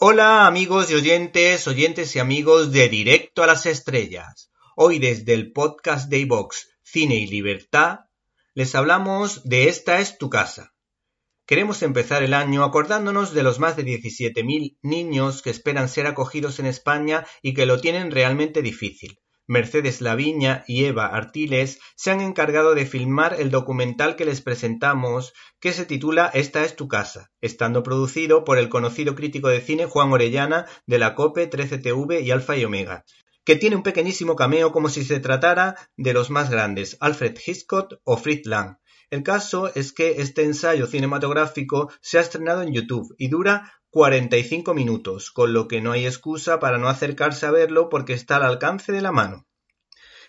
Hola 0.00 0.46
amigos 0.46 0.92
y 0.92 0.94
oyentes, 0.94 1.66
oyentes 1.66 2.14
y 2.14 2.20
amigos 2.20 2.70
de 2.70 2.88
Directo 2.88 3.42
a 3.42 3.48
las 3.48 3.66
Estrellas. 3.66 4.52
Hoy 4.76 5.00
desde 5.00 5.34
el 5.34 5.50
podcast 5.50 6.08
de 6.08 6.20
iVox 6.20 6.68
Cine 6.84 7.16
y 7.16 7.26
Libertad 7.26 8.02
les 8.54 8.76
hablamos 8.76 9.42
de 9.42 9.68
Esta 9.68 9.98
es 9.98 10.16
tu 10.16 10.30
casa. 10.30 10.72
Queremos 11.46 11.82
empezar 11.82 12.22
el 12.22 12.32
año 12.32 12.62
acordándonos 12.62 13.34
de 13.34 13.42
los 13.42 13.58
más 13.58 13.76
de 13.76 13.82
17.000 13.82 14.78
niños 14.82 15.42
que 15.42 15.50
esperan 15.50 15.88
ser 15.88 16.06
acogidos 16.06 16.60
en 16.60 16.66
España 16.66 17.26
y 17.42 17.54
que 17.54 17.66
lo 17.66 17.80
tienen 17.80 18.12
realmente 18.12 18.62
difícil. 18.62 19.18
Mercedes 19.48 20.02
Laviña 20.02 20.62
y 20.68 20.84
Eva 20.84 21.06
Artiles 21.06 21.80
se 21.96 22.10
han 22.10 22.20
encargado 22.20 22.74
de 22.74 22.84
filmar 22.84 23.34
el 23.40 23.50
documental 23.50 24.14
que 24.14 24.26
les 24.26 24.42
presentamos, 24.42 25.32
que 25.58 25.72
se 25.72 25.86
titula 25.86 26.30
Esta 26.34 26.64
es 26.64 26.76
tu 26.76 26.86
casa, 26.86 27.30
estando 27.40 27.82
producido 27.82 28.44
por 28.44 28.58
el 28.58 28.68
conocido 28.68 29.14
crítico 29.14 29.48
de 29.48 29.62
cine 29.62 29.86
Juan 29.86 30.12
Orellana 30.12 30.66
de 30.86 30.98
la 30.98 31.14
COPE, 31.14 31.48
13TV 31.48 32.22
y 32.22 32.30
Alfa 32.30 32.58
y 32.58 32.66
Omega, 32.66 33.06
que 33.44 33.56
tiene 33.56 33.76
un 33.76 33.82
pequeñísimo 33.82 34.36
cameo 34.36 34.70
como 34.70 34.90
si 34.90 35.02
se 35.02 35.18
tratara 35.18 35.76
de 35.96 36.12
los 36.12 36.28
más 36.28 36.50
grandes, 36.50 36.98
Alfred 37.00 37.38
Hitchcock 37.44 37.94
o 38.04 38.18
Fritz 38.18 38.46
Lang. 38.46 38.76
El 39.10 39.22
caso 39.22 39.72
es 39.74 39.94
que 39.94 40.20
este 40.20 40.44
ensayo 40.44 40.86
cinematográfico 40.86 41.90
se 42.02 42.18
ha 42.18 42.20
estrenado 42.20 42.60
en 42.62 42.74
YouTube 42.74 43.14
y 43.16 43.28
dura 43.28 43.72
45 43.90 44.74
minutos, 44.74 45.30
con 45.30 45.54
lo 45.54 45.66
que 45.66 45.80
no 45.80 45.92
hay 45.92 46.04
excusa 46.04 46.60
para 46.60 46.76
no 46.76 46.88
acercarse 46.88 47.46
a 47.46 47.50
verlo 47.50 47.88
porque 47.88 48.12
está 48.12 48.36
al 48.36 48.44
alcance 48.44 48.92
de 48.92 49.00
la 49.00 49.12
mano. 49.12 49.47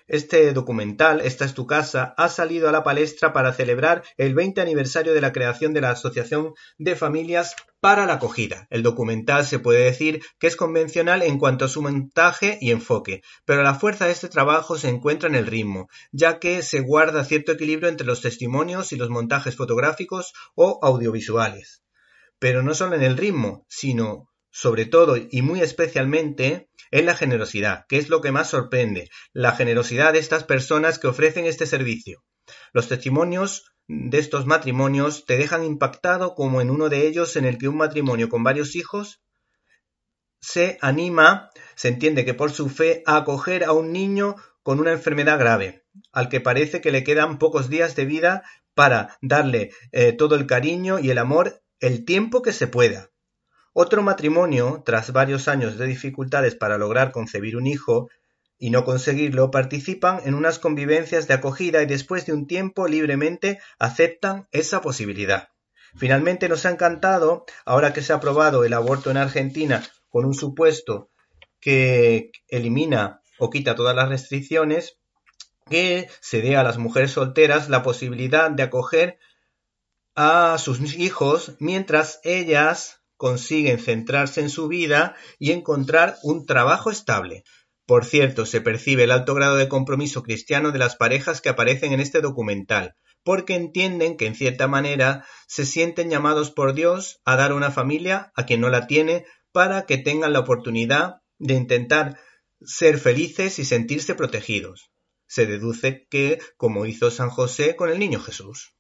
Este 0.09 0.53
documental, 0.53 1.21
Esta 1.21 1.45
es 1.45 1.53
tu 1.53 1.67
casa, 1.67 2.15
ha 2.17 2.29
salido 2.29 2.67
a 2.67 2.71
la 2.71 2.83
palestra 2.83 3.31
para 3.31 3.53
celebrar 3.53 4.03
el 4.17 4.33
20 4.33 4.59
aniversario 4.59 5.13
de 5.13 5.21
la 5.21 5.31
creación 5.31 5.71
de 5.71 5.81
la 5.81 5.91
Asociación 5.91 6.55
de 6.79 6.95
Familias 6.95 7.55
para 7.79 8.07
la 8.07 8.13
Acogida. 8.13 8.65
El 8.71 8.81
documental 8.81 9.45
se 9.45 9.59
puede 9.59 9.83
decir 9.83 10.23
que 10.39 10.47
es 10.47 10.55
convencional 10.55 11.21
en 11.21 11.37
cuanto 11.37 11.65
a 11.65 11.67
su 11.67 11.83
montaje 11.83 12.57
y 12.59 12.71
enfoque, 12.71 13.21
pero 13.45 13.61
la 13.61 13.75
fuerza 13.75 14.07
de 14.07 14.13
este 14.13 14.29
trabajo 14.29 14.79
se 14.79 14.89
encuentra 14.89 15.29
en 15.29 15.35
el 15.35 15.45
ritmo, 15.45 15.89
ya 16.11 16.39
que 16.39 16.63
se 16.63 16.79
guarda 16.79 17.23
cierto 17.23 17.51
equilibrio 17.51 17.87
entre 17.87 18.07
los 18.07 18.21
testimonios 18.21 18.91
y 18.91 18.95
los 18.95 19.11
montajes 19.11 19.55
fotográficos 19.55 20.33
o 20.55 20.79
audiovisuales. 20.81 21.83
Pero 22.39 22.63
no 22.63 22.73
solo 22.73 22.95
en 22.95 23.03
el 23.03 23.15
ritmo, 23.15 23.63
sino 23.69 24.28
sobre 24.51 24.85
todo 24.85 25.15
y 25.17 25.41
muy 25.41 25.61
especialmente 25.61 26.69
en 26.91 27.05
la 27.05 27.15
generosidad, 27.15 27.85
que 27.87 27.97
es 27.97 28.09
lo 28.09 28.21
que 28.21 28.31
más 28.31 28.49
sorprende, 28.49 29.09
la 29.33 29.51
generosidad 29.53 30.13
de 30.13 30.19
estas 30.19 30.43
personas 30.43 30.99
que 30.99 31.07
ofrecen 31.07 31.45
este 31.45 31.65
servicio. 31.65 32.23
Los 32.73 32.87
testimonios 32.87 33.71
de 33.87 34.19
estos 34.19 34.45
matrimonios 34.45 35.25
te 35.25 35.37
dejan 35.37 35.63
impactado 35.63 36.35
como 36.35 36.61
en 36.61 36.69
uno 36.69 36.89
de 36.89 37.07
ellos 37.07 37.35
en 37.35 37.45
el 37.45 37.57
que 37.57 37.67
un 37.67 37.77
matrimonio 37.77 38.29
con 38.29 38.43
varios 38.43 38.75
hijos 38.75 39.21
se 40.41 40.77
anima, 40.81 41.49
se 41.75 41.89
entiende 41.89 42.25
que 42.25 42.33
por 42.33 42.51
su 42.51 42.69
fe, 42.69 43.03
a 43.05 43.17
acoger 43.17 43.63
a 43.63 43.73
un 43.73 43.91
niño 43.91 44.35
con 44.63 44.79
una 44.79 44.91
enfermedad 44.91 45.39
grave, 45.39 45.85
al 46.11 46.29
que 46.29 46.39
parece 46.39 46.81
que 46.81 46.91
le 46.91 47.03
quedan 47.03 47.39
pocos 47.39 47.69
días 47.69 47.95
de 47.95 48.05
vida 48.05 48.43
para 48.73 49.17
darle 49.21 49.71
eh, 49.91 50.13
todo 50.13 50.35
el 50.35 50.45
cariño 50.45 50.99
y 50.99 51.09
el 51.09 51.17
amor 51.17 51.61
el 51.79 52.05
tiempo 52.05 52.41
que 52.41 52.53
se 52.53 52.67
pueda. 52.67 53.08
Otro 53.81 54.03
matrimonio, 54.03 54.83
tras 54.85 55.13
varios 55.13 55.47
años 55.47 55.77
de 55.77 55.87
dificultades 55.87 56.53
para 56.53 56.77
lograr 56.77 57.13
concebir 57.13 57.55
un 57.55 57.65
hijo 57.65 58.09
y 58.57 58.71
no 58.71 58.83
conseguirlo, 58.83 59.51
participan 59.51 60.19
en 60.25 60.33
unas 60.33 60.59
convivencias 60.59 61.29
de 61.29 61.35
acogida 61.35 61.81
y 61.81 61.85
después 61.85 62.25
de 62.25 62.33
un 62.33 62.45
tiempo 62.45 62.89
libremente 62.89 63.57
aceptan 63.79 64.49
esa 64.51 64.81
posibilidad. 64.81 65.47
Finalmente 65.95 66.49
nos 66.49 66.65
ha 66.65 66.71
encantado, 66.71 67.45
ahora 67.63 67.93
que 67.93 68.01
se 68.01 68.11
ha 68.11 68.17
aprobado 68.17 68.65
el 68.65 68.73
aborto 68.73 69.11
en 69.11 69.15
Argentina 69.15 69.81
con 70.09 70.25
un 70.25 70.33
supuesto 70.33 71.09
que 71.61 72.33
elimina 72.49 73.21
o 73.37 73.49
quita 73.49 73.75
todas 73.75 73.95
las 73.95 74.09
restricciones, 74.09 74.99
que 75.69 76.09
se 76.19 76.41
dé 76.41 76.57
a 76.57 76.63
las 76.63 76.77
mujeres 76.77 77.11
solteras 77.11 77.69
la 77.69 77.81
posibilidad 77.81 78.51
de 78.51 78.63
acoger 78.63 79.19
a 80.15 80.57
sus 80.57 80.81
hijos 80.95 81.53
mientras 81.59 82.19
ellas 82.25 82.98
consiguen 83.19 83.79
centrarse 83.79 84.39
en 84.39 84.49
su 84.49 84.69
vida 84.69 85.13
y 85.39 85.51
encontrar 85.51 86.15
un 86.23 86.45
trabajo 86.45 86.89
estable. 86.89 87.43
Por 87.85 88.05
cierto, 88.05 88.45
se 88.45 88.61
percibe 88.61 89.03
el 89.03 89.11
alto 89.11 89.35
grado 89.35 89.57
de 89.57 89.67
compromiso 89.67 90.23
cristiano 90.23 90.71
de 90.71 90.79
las 90.79 90.95
parejas 90.95 91.41
que 91.41 91.49
aparecen 91.49 91.91
en 91.91 91.99
este 91.99 92.21
documental, 92.21 92.95
porque 93.25 93.55
entienden 93.55 94.15
que 94.15 94.25
en 94.25 94.35
cierta 94.35 94.69
manera 94.69 95.25
se 95.47 95.65
sienten 95.65 96.09
llamados 96.09 96.49
por 96.49 96.73
Dios 96.73 97.19
a 97.25 97.35
dar 97.35 97.51
una 97.51 97.71
familia 97.71 98.31
a 98.35 98.45
quien 98.45 98.61
no 98.61 98.69
la 98.69 98.87
tiene 98.87 99.25
para 99.51 99.85
que 99.85 99.97
tengan 99.97 100.31
la 100.31 100.39
oportunidad 100.39 101.15
de 101.39 101.55
intentar 101.55 102.17
ser 102.61 102.99
felices 102.99 103.59
y 103.59 103.65
sentirse 103.65 104.15
protegidos. 104.15 104.91
Se 105.27 105.45
deduce 105.45 106.07
que 106.09 106.39
como 106.55 106.85
hizo 106.85 107.11
San 107.11 107.29
José 107.29 107.75
con 107.75 107.89
el 107.89 107.99
niño 107.99 108.21
Jesús. 108.21 108.78